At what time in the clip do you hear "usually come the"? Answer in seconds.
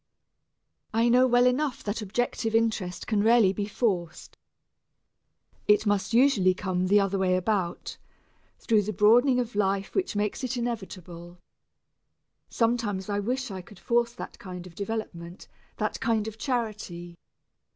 6.11-6.99